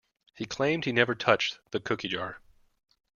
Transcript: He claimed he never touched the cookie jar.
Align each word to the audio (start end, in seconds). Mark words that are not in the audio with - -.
He 0.33 0.45
claimed 0.45 0.85
he 0.85 0.91
never 0.91 1.13
touched 1.13 1.59
the 1.69 1.79
cookie 1.79 2.07
jar. 2.07 2.41